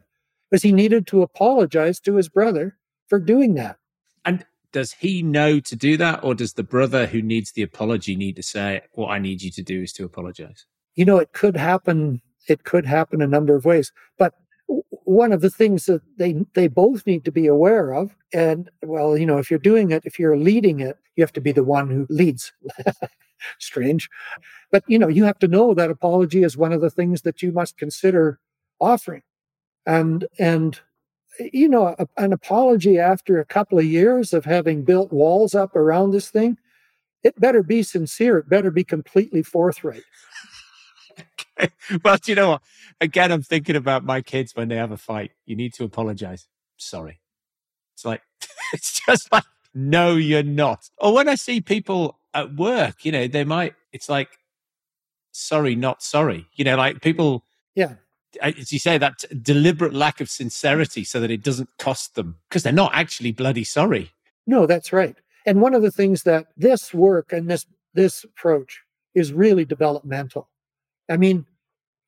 [0.50, 3.78] because he needed to apologize to his brother for doing that.
[4.24, 8.16] And does he know to do that, or does the brother who needs the apology
[8.16, 10.66] need to say, "What I need you to do is to apologize"?
[10.96, 12.20] You know, it could happen.
[12.48, 14.34] It could happen a number of ways, but
[15.04, 19.16] one of the things that they they both need to be aware of and well
[19.16, 21.64] you know if you're doing it if you're leading it you have to be the
[21.64, 22.52] one who leads.
[23.58, 24.08] Strange.
[24.70, 27.42] But you know you have to know that apology is one of the things that
[27.42, 28.38] you must consider
[28.80, 29.22] offering.
[29.84, 30.80] And and
[31.52, 35.74] you know a, an apology after a couple of years of having built walls up
[35.74, 36.56] around this thing
[37.22, 38.38] it better be sincere.
[38.38, 40.02] It better be completely forthright.
[42.04, 42.62] well do you know what
[43.02, 45.32] again, I'm thinking about my kids when they have a fight.
[45.44, 46.46] You need to apologize.
[46.78, 47.20] Sorry.
[47.94, 48.22] It's like,
[48.72, 50.88] it's just like, no, you're not.
[50.98, 54.38] Or when I see people at work, you know, they might, it's like,
[55.32, 56.46] sorry, not sorry.
[56.54, 57.94] You know, like people, yeah,
[58.40, 62.62] as you say, that deliberate lack of sincerity so that it doesn't cost them because
[62.62, 64.12] they're not actually bloody sorry.
[64.46, 65.16] No, that's right.
[65.44, 68.80] And one of the things that this work and this this approach
[69.14, 70.48] is really developmental.
[71.12, 71.44] I mean,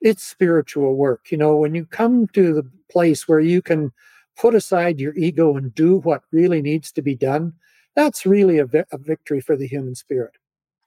[0.00, 1.30] it's spiritual work.
[1.30, 3.92] You know, when you come to the place where you can
[4.36, 7.52] put aside your ego and do what really needs to be done,
[7.94, 10.32] that's really a, vi- a victory for the human spirit.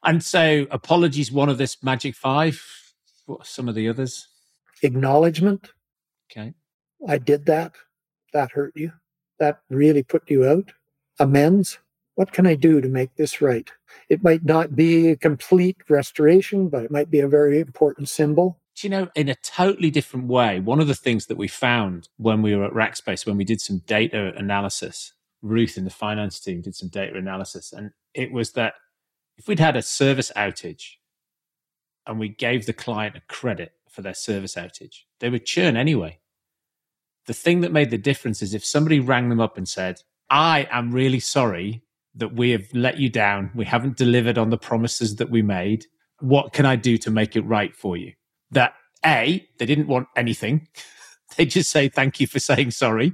[0.03, 2.63] And so, apologies, one of this magic five.
[3.25, 4.27] What are some of the others?
[4.81, 5.71] Acknowledgement.
[6.31, 6.53] Okay.
[7.07, 7.73] I did that.
[8.33, 8.93] That hurt you.
[9.39, 10.71] That really put you out.
[11.19, 11.77] Amends.
[12.17, 13.71] What can I do to make this right?
[14.09, 18.59] It might not be a complete restoration, but it might be a very important symbol
[18.83, 22.41] you know, in a totally different way, one of the things that we found when
[22.41, 26.61] we were at Rackspace, when we did some data analysis, Ruth in the finance team
[26.61, 28.75] did some data analysis, and it was that
[29.37, 30.97] if we'd had a service outage
[32.05, 36.19] and we gave the client a credit for their service outage, they would churn anyway.
[37.25, 40.67] The thing that made the difference is if somebody rang them up and said, I
[40.71, 41.83] am really sorry
[42.17, 43.51] that we have let you down.
[43.55, 45.85] We haven't delivered on the promises that we made.
[46.19, 48.13] What can I do to make it right for you?
[48.51, 48.73] that
[49.05, 50.67] A, they didn't want anything.
[51.37, 53.13] they just say, thank you for saying sorry.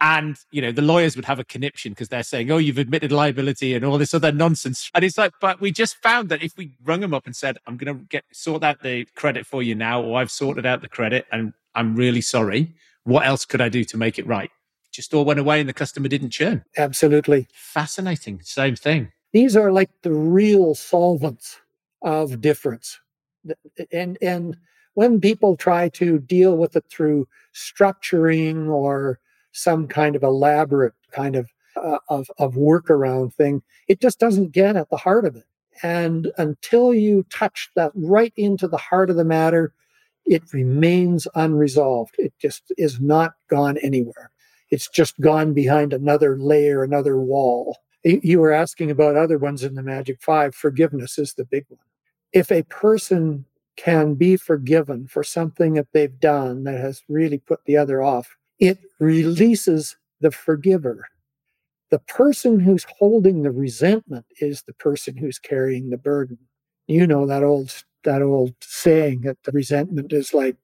[0.00, 3.12] And, you know, the lawyers would have a conniption because they're saying, oh, you've admitted
[3.12, 4.90] liability and all this other nonsense.
[4.94, 7.58] And it's like, but we just found that if we rung them up and said,
[7.68, 10.80] I'm going to get sort out the credit for you now, or I've sorted out
[10.80, 12.74] the credit and I'm really sorry.
[13.04, 14.50] What else could I do to make it right?
[14.92, 16.64] Just all went away and the customer didn't churn.
[16.76, 17.48] Absolutely.
[17.52, 18.40] Fascinating.
[18.42, 19.10] Same thing.
[19.32, 21.58] These are like the real solvents
[22.02, 23.00] of difference
[23.92, 24.56] and and
[24.94, 29.18] when people try to deal with it through structuring or
[29.52, 34.76] some kind of elaborate kind of uh, of of workaround thing, it just doesn't get
[34.76, 35.44] at the heart of it.
[35.82, 39.72] And until you touch that right into the heart of the matter,
[40.26, 42.14] it remains unresolved.
[42.18, 44.31] It just is not gone anywhere.
[44.72, 47.78] It's just gone behind another layer, another wall.
[48.02, 50.56] You were asking about other ones in the Magic Five.
[50.56, 51.78] Forgiveness is the big one
[52.32, 53.44] if a person
[53.76, 58.36] can be forgiven for something that they've done that has really put the other off,
[58.58, 61.06] it releases the forgiver.
[61.90, 66.38] The person who's holding the resentment is the person who's carrying the burden.
[66.86, 70.56] You know that old that old saying that the resentment is like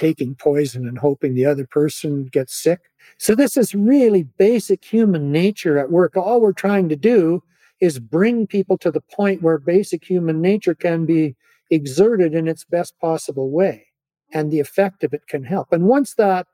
[0.00, 2.80] taking poison and hoping the other person gets sick.
[3.18, 6.16] So this is really basic human nature at work.
[6.16, 7.42] All we're trying to do
[7.80, 11.36] is bring people to the point where basic human nature can be
[11.70, 13.88] exerted in its best possible way
[14.32, 15.70] and the effect of it can help.
[15.70, 16.46] And once that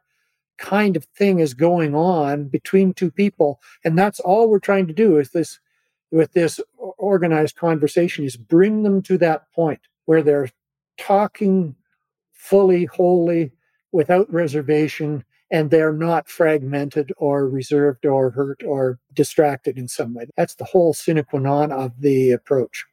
[0.58, 4.92] kind of thing is going on between two people, and that's all we're trying to
[4.92, 5.60] do is this
[6.10, 6.60] with this
[6.98, 10.50] organized conversation is bring them to that point where they're
[10.98, 11.76] talking
[12.36, 13.52] fully, wholly,
[13.92, 20.26] without reservation, and they're not fragmented or reserved or hurt or distracted in some way.
[20.36, 22.84] That's the whole sine qua non of the approach.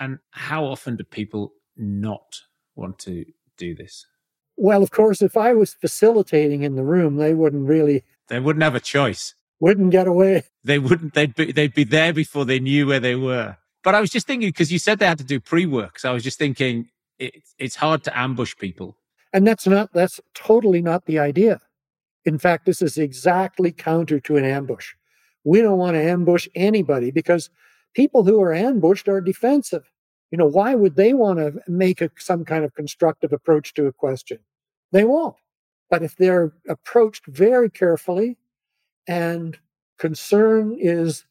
[0.00, 2.42] And how often do people not
[2.76, 3.24] want to
[3.56, 4.06] do this?
[4.56, 8.04] Well, of course, if I was facilitating in the room, they wouldn't really.
[8.28, 9.34] They wouldn't have a choice.
[9.60, 10.44] Wouldn't get away.
[10.64, 11.14] They wouldn't.
[11.14, 11.52] They'd be.
[11.52, 13.56] They'd be there before they knew where they were.
[13.84, 16.12] But I was just thinking because you said they had to do pre-work, so I
[16.12, 18.96] was just thinking it, it's hard to ambush people.
[19.32, 19.92] And that's not.
[19.92, 21.60] That's totally not the idea.
[22.24, 24.94] In fact, this is exactly counter to an ambush.
[25.44, 27.50] We don't want to ambush anybody because
[27.94, 29.90] people who are ambushed are defensive.
[30.30, 33.86] You know, why would they want to make a, some kind of constructive approach to
[33.86, 34.38] a question?
[34.92, 35.36] They won't.
[35.90, 38.36] But if they're approached very carefully
[39.06, 39.58] and
[39.98, 41.24] concern is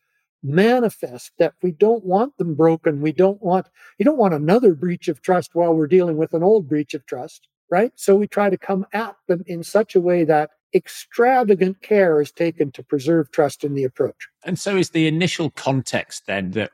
[0.44, 3.02] manifest that we don't want them broken.
[3.02, 3.68] We don't want,
[3.98, 7.06] you don't want another breach of trust while we're dealing with an old breach of
[7.06, 7.92] trust, right?
[7.96, 12.32] So we try to come at them in such a way that extravagant care is
[12.32, 14.28] taken to preserve trust in the approach.
[14.44, 16.72] And so is the initial context then that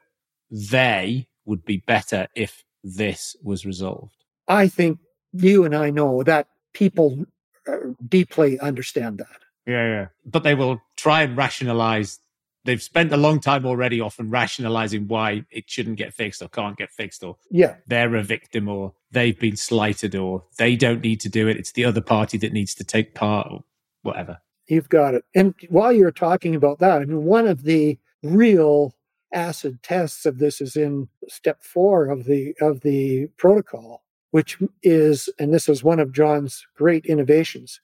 [0.49, 4.15] they would be better if this was resolved?
[4.47, 4.99] I think
[5.31, 7.25] you and I know that people
[7.67, 9.39] uh, deeply understand that.
[9.65, 10.07] Yeah, yeah.
[10.25, 12.19] But they will try and rationalize.
[12.65, 16.77] They've spent a long time already often rationalizing why it shouldn't get fixed or can't
[16.77, 17.75] get fixed or yeah.
[17.87, 21.57] they're a victim or they've been slighted or they don't need to do it.
[21.57, 23.63] It's the other party that needs to take part or
[24.01, 24.39] whatever.
[24.67, 25.25] You've got it.
[25.35, 28.93] And while you're talking about that, I mean, one of the real
[29.33, 35.27] acid tests of this is in step four of the of the protocol, which is,
[35.37, 37.81] and this is one of John's great innovations,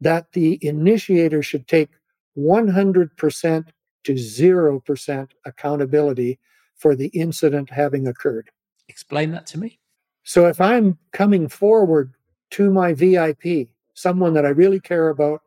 [0.00, 1.90] that the initiator should take
[2.36, 3.64] 100%
[4.04, 6.38] to 0% accountability
[6.76, 8.50] for the incident having occurred.
[8.88, 9.78] Explain that to me.
[10.22, 12.14] So if I'm coming forward
[12.52, 15.42] to my VIP, someone that I really care about,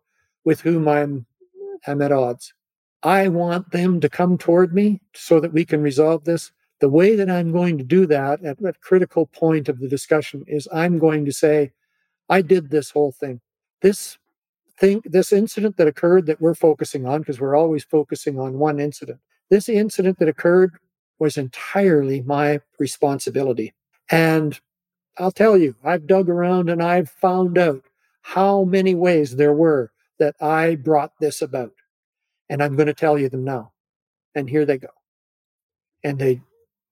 [0.46, 1.26] with whom I'm
[1.88, 2.54] I'm at odds,
[3.04, 6.52] I want them to come toward me so that we can resolve this.
[6.80, 10.44] The way that I'm going to do that at a critical point of the discussion
[10.48, 11.72] is I'm going to say,
[12.30, 13.42] I did this whole thing.
[13.82, 14.18] This
[14.80, 18.80] thing, this incident that occurred that we're focusing on, because we're always focusing on one
[18.80, 19.20] incident.
[19.50, 20.72] This incident that occurred
[21.20, 23.74] was entirely my responsibility.
[24.10, 24.60] And
[25.18, 27.84] I'll tell you, I've dug around and I've found out
[28.22, 31.74] how many ways there were that I brought this about.
[32.50, 33.72] And I'm going to tell you them now.
[34.36, 34.90] And here they go.
[36.04, 36.42] And they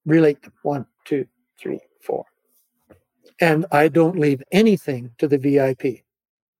[0.06, 1.28] relate them one, two,
[1.58, 2.26] three, four.
[3.40, 6.04] And I don't leave anything to the VIP.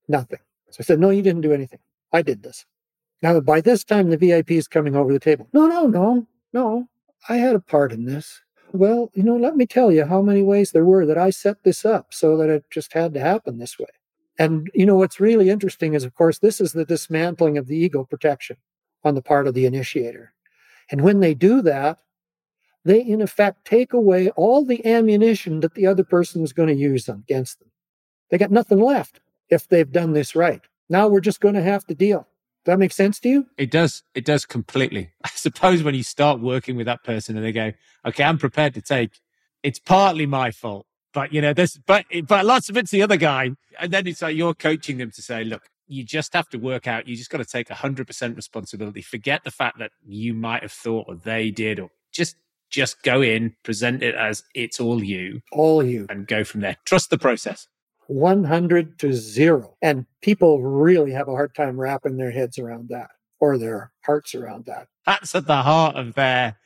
[0.08, 0.40] Nothing.
[0.72, 1.80] So I said, No, you didn't do anything.
[2.12, 2.66] I did this.
[3.22, 5.48] Now, by this time, the VIP is coming over the table.
[5.52, 6.88] No, no, no, no.
[7.28, 8.40] I had a part in this.
[8.72, 11.62] Well, you know, let me tell you how many ways there were that I set
[11.62, 13.86] this up so that it just had to happen this way.
[14.38, 17.76] And, you know, what's really interesting is, of course, this is the dismantling of the
[17.76, 18.56] ego protection
[19.04, 20.32] on the part of the initiator.
[20.90, 21.98] And when they do that,
[22.84, 26.74] they in effect take away all the ammunition that the other person is going to
[26.74, 27.70] use against them.
[28.30, 29.20] They got nothing left
[29.52, 30.62] if they've done this right.
[30.88, 32.26] Now we're just going to have to deal.
[32.64, 33.46] Does that make sense to you?
[33.58, 34.02] It does.
[34.14, 35.12] It does completely.
[35.24, 37.72] I suppose when you start working with that person and they go,
[38.06, 39.20] okay, I'm prepared to take,
[39.62, 43.16] it's partly my fault, but you know, this, but, but lots of it's the other
[43.16, 43.50] guy.
[43.78, 46.86] And then it's like you're coaching them to say, look, you just have to work
[46.86, 47.06] out.
[47.06, 49.02] You just got to take 100% responsibility.
[49.02, 52.36] Forget the fact that you might have thought or they did, or just
[52.70, 56.78] just go in, present it as it's all you, all you, and go from there.
[56.86, 57.68] Trust the process.
[58.06, 59.76] 100 to zero.
[59.82, 64.34] And people really have a hard time wrapping their heads around that or their hearts
[64.34, 64.88] around that.
[65.06, 66.56] That's at the heart of their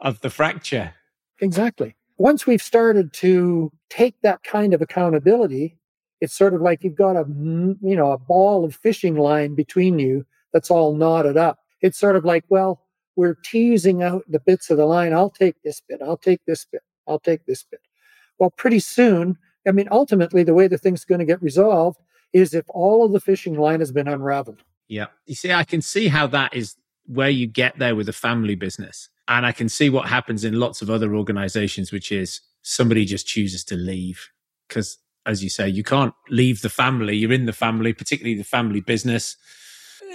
[0.00, 0.94] of the fracture.
[1.40, 1.94] Exactly.
[2.18, 5.76] Once we've started to take that kind of accountability,
[6.20, 9.98] it's sort of like you've got a you know a ball of fishing line between
[9.98, 11.58] you that's all knotted up.
[11.80, 12.80] It's sort of like, well,
[13.16, 15.12] we're teasing out the bits of the line.
[15.12, 16.00] I'll take this bit.
[16.02, 16.82] I'll take this bit.
[17.06, 17.80] I'll take this bit.
[18.38, 21.98] Well, pretty soon I mean, ultimately, the way the thing's going to get resolved
[22.32, 24.62] is if all of the fishing line has been unraveled.
[24.88, 25.06] Yeah.
[25.26, 28.54] You see, I can see how that is where you get there with a family
[28.54, 29.08] business.
[29.28, 33.26] And I can see what happens in lots of other organizations, which is somebody just
[33.26, 34.30] chooses to leave.
[34.68, 37.16] Because, as you say, you can't leave the family.
[37.16, 39.36] You're in the family, particularly the family business.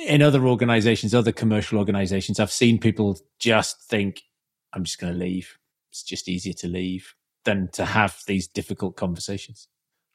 [0.06, 4.22] In other organizations, other commercial organizations, I've seen people just think,
[4.74, 5.58] I'm just going to leave.
[5.90, 7.16] It's just easier to leave
[7.50, 9.68] than to have these difficult conversations.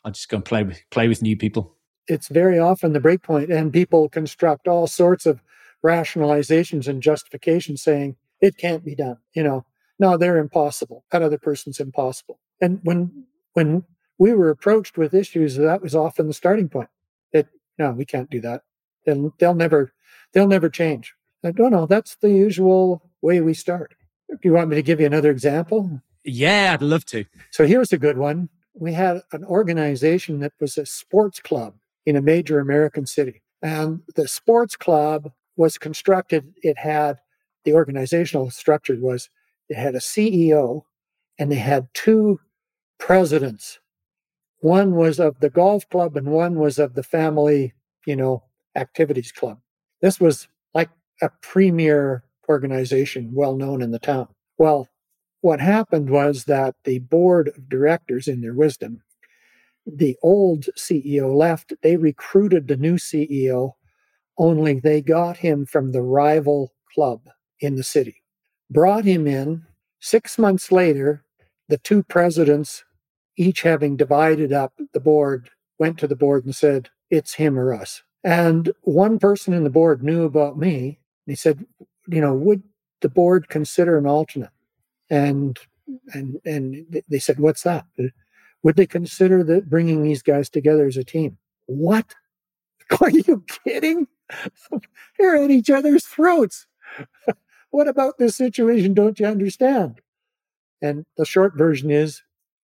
[0.05, 1.75] I just go and play with play with new people.
[2.07, 5.43] It's very often the breakpoint, and people construct all sorts of
[5.85, 9.17] rationalizations and justifications, saying it can't be done.
[9.33, 9.67] You know,
[9.99, 11.05] no, they're impossible.
[11.11, 12.39] That other person's impossible.
[12.61, 13.25] And when
[13.55, 13.83] when
[14.19, 16.91] we were approached with issues, that was often the starting point.
[17.33, 18.63] That no, we can't do that.
[19.07, 19.93] They'll, they'll never
[20.33, 21.15] they'll never change.
[21.43, 21.87] I don't know.
[21.87, 23.97] That's the usual way we start.
[24.31, 26.01] Do you want me to give you another example?
[26.25, 27.25] Yeah, I'd love to.
[27.51, 28.49] So here's a good one.
[28.75, 31.75] We had an organization that was a sports club
[32.07, 33.43] in a major American city.
[33.63, 37.19] And the sports club was constructed, it had
[37.65, 39.31] the organizational structure was
[39.69, 40.83] it had a CEO
[41.39, 42.41] and they had two
[42.99, 43.79] presidents.
[44.61, 47.73] One was of the golf club and one was of the family,
[48.07, 48.45] you know,
[48.75, 49.59] activities club.
[50.03, 50.91] This was like
[51.23, 54.29] a premier organization, well known in the town.
[54.59, 54.89] Well,
[55.45, 59.03] what happened was that the board of directors, in their wisdom,
[59.85, 61.75] the old CEO left.
[61.83, 63.73] They recruited the new CEO,
[64.39, 67.29] only they got him from the rival club
[67.61, 68.23] in the city.
[68.71, 69.67] brought him in.
[70.01, 71.27] Six months later,
[71.69, 72.83] the two presidents,
[73.37, 77.75] each having divided up the board, went to the board and said, It's him or
[77.75, 78.03] us.
[78.25, 81.01] And one person in the board knew about me.
[81.27, 81.67] He said,
[82.09, 82.63] You know, would
[83.03, 84.49] the board consider an alternate?
[85.11, 85.59] And
[86.13, 87.87] and and they said, "What's that?
[88.63, 92.15] Would they consider that bringing these guys together as a team?" What?
[93.01, 94.07] Are you kidding?
[95.19, 96.67] They're at each other's throats.
[97.71, 98.95] what about this situation?
[98.95, 100.01] Don't you understand?
[100.83, 102.23] And the short version is,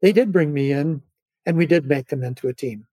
[0.02, 1.02] they did bring me in,
[1.46, 2.88] and we did make them into a team.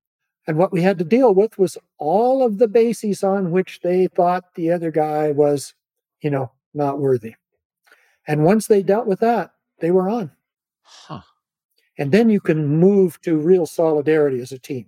[0.47, 4.09] And what we had to deal with was all of the bases on which they
[4.09, 5.75] thought the other guy was,
[6.21, 7.35] you know, not worthy.
[8.27, 10.31] And once they dealt with that, they were on.
[10.83, 11.21] Huh.
[11.99, 14.87] And then you can move to real solidarity as a team.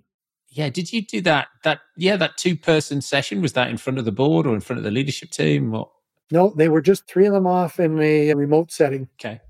[0.48, 1.48] Yeah, did you do that?
[1.64, 4.60] That yeah, that two person session was that in front of the board or in
[4.60, 5.70] front of the leadership team?
[5.70, 5.90] What?
[6.30, 9.08] No, they were just three of them off in a remote setting.
[9.20, 9.40] Okay.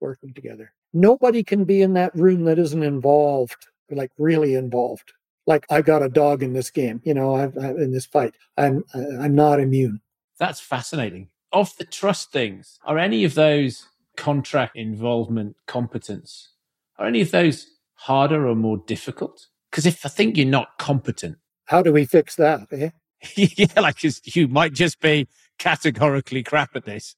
[0.00, 0.72] Working together.
[0.92, 5.12] Nobody can be in that room that isn't involved, like really involved.
[5.46, 8.34] Like I got a dog in this game, you know, I'm, I'm in this fight.
[8.56, 10.00] I'm I'm not immune.
[10.38, 11.28] That's fascinating.
[11.56, 16.50] Of the trust things, are any of those contract involvement competence,
[16.98, 19.46] are any of those harder or more difficult?
[19.70, 22.66] Because if I think you're not competent, how do we fix that?
[22.70, 22.90] Eh?
[23.36, 24.04] yeah, like
[24.36, 25.28] you might just be
[25.58, 27.16] categorically crap at this,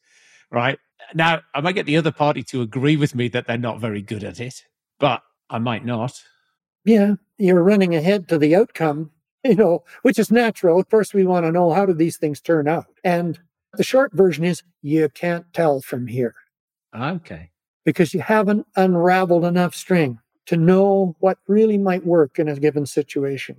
[0.52, 0.78] right?
[1.14, 4.02] Now, I might get the other party to agree with me that they're not very
[4.02, 4.62] good at it,
[5.00, 5.20] but
[5.50, 6.22] I might not.
[6.84, 9.10] Yeah, you're running ahead to the outcome,
[9.44, 10.84] you know, which is natural.
[10.88, 12.86] First, we want to know how do these things turn out?
[13.02, 13.40] And
[13.74, 16.34] the short version is you can't tell from here.
[16.94, 17.50] Okay.
[17.84, 22.86] Because you haven't unraveled enough string to know what really might work in a given
[22.86, 23.56] situation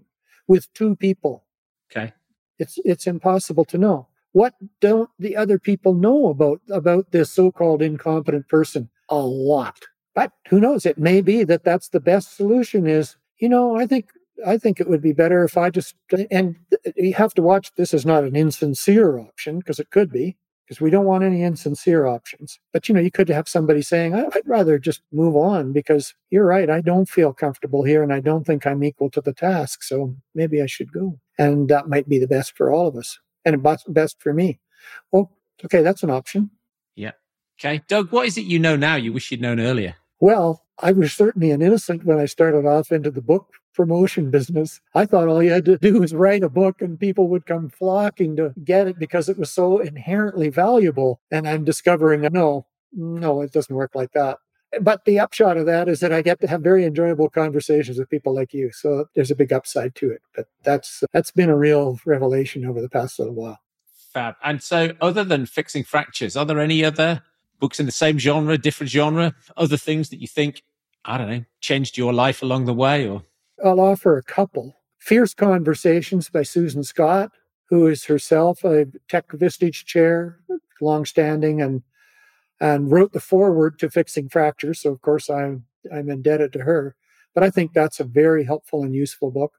[0.47, 1.45] with two people.
[1.91, 2.13] Okay.
[2.57, 4.07] It's it's impossible to know.
[4.31, 8.89] What don't the other people know about about this so-called incompetent person?
[9.09, 9.79] A lot.
[10.13, 10.85] But who knows?
[10.85, 14.09] It may be that that's the best solution is, you know, I think
[14.45, 15.95] I think it would be better if I just
[16.31, 16.55] and
[16.95, 20.37] you have to watch this is not an insincere option because it could be
[20.69, 22.59] because we don't want any insincere options.
[22.71, 26.45] But you know, you could have somebody saying, I'd rather just move on because you're
[26.45, 29.81] right, I don't feel comfortable here and I don't think I'm equal to the task.
[29.81, 31.19] So maybe I should go.
[31.39, 34.59] And that might be the best for all of us and best for me.
[35.11, 35.31] Well,
[35.65, 36.51] okay, that's an option.
[36.95, 37.13] Yeah.
[37.59, 37.81] Okay.
[37.87, 39.95] Doug, what is it you know now you wish you'd known earlier?
[40.19, 44.81] Well, I was certainly an innocent when I started off into the book promotion business.
[44.95, 47.69] I thought all you had to do was write a book and people would come
[47.69, 51.21] flocking to get it because it was so inherently valuable.
[51.31, 54.37] And I'm discovering no, no, it doesn't work like that.
[54.81, 58.09] But the upshot of that is that I get to have very enjoyable conversations with
[58.09, 58.71] people like you.
[58.71, 60.21] So there's a big upside to it.
[60.35, 63.59] But that's that's been a real revelation over the past little while.
[64.13, 64.35] Fab.
[64.43, 67.23] And so other than fixing fractures, are there any other
[67.59, 70.63] books in the same genre, different genre, other things that you think,
[71.03, 73.23] I don't know, changed your life along the way or
[73.63, 74.75] I'll offer a couple.
[74.99, 77.31] Fierce Conversations by Susan Scott,
[77.69, 80.39] who is herself a TEC Vistage chair,
[80.81, 81.83] longstanding, and
[82.61, 84.81] and wrote the foreword to Fixing Fractures.
[84.81, 86.95] So of course I'm I'm indebted to her.
[87.33, 89.53] But I think that's a very helpful and useful book.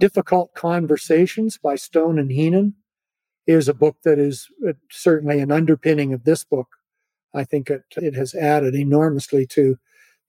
[0.00, 2.74] Difficult Conversations by Stone and Heenan
[3.46, 6.68] is a book that is uh, certainly an underpinning of this book.
[7.34, 9.76] I think it, it has added enormously to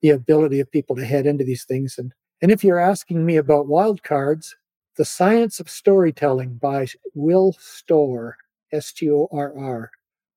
[0.02, 2.12] the ability of people to head into these things and
[2.42, 4.54] and if you're asking me about wildcards,
[4.96, 8.36] The Science of Storytelling by Will Storr,
[8.72, 9.90] S T O R R.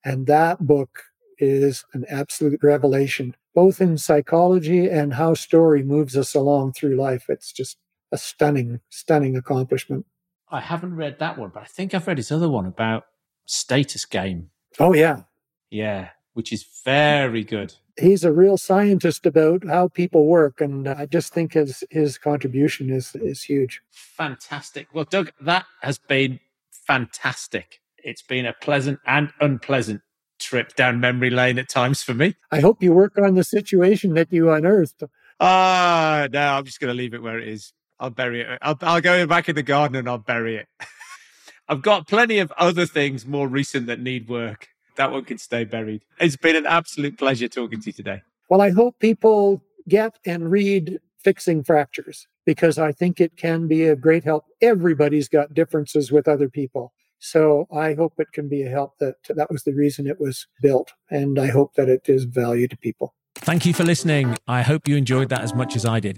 [0.03, 1.03] And that book
[1.37, 7.25] is an absolute revelation, both in psychology and how story moves us along through life.
[7.29, 7.77] It's just
[8.11, 10.05] a stunning, stunning accomplishment.
[10.49, 13.05] I haven't read that one, but I think I've read his other one about
[13.45, 14.49] status game.
[14.79, 15.23] Oh, yeah.
[15.69, 16.09] Yeah,
[16.39, 21.33] which is very good he's a real scientist about how people work, and I just
[21.33, 23.81] think his his contribution is is huge.
[23.91, 24.87] Fantastic.
[24.93, 26.39] Well, Doug, that has been
[26.71, 27.79] fantastic.
[27.97, 30.01] It's been a pleasant and unpleasant
[30.39, 32.35] trip down memory lane at times for me.
[32.51, 35.03] I hope you work on the situation that you unearthed.
[35.39, 37.73] Ah, uh, no, I'm just going to leave it where it is.
[37.99, 38.59] I'll bury it.
[38.61, 40.67] I'll, I'll go back in the garden and I'll bury it.
[41.67, 44.69] I've got plenty of other things more recent that need work
[44.99, 46.03] that one can stay buried.
[46.19, 48.21] It's been an absolute pleasure talking to you today.
[48.49, 53.85] Well, I hope people get and read Fixing Fractures because I think it can be
[53.85, 54.43] a great help.
[54.61, 56.91] Everybody's got differences with other people.
[57.17, 60.47] So I hope it can be a help that that was the reason it was
[60.61, 60.91] built.
[61.09, 63.15] And I hope that it is value to people.
[63.35, 64.37] Thank you for listening.
[64.47, 66.17] I hope you enjoyed that as much as I did.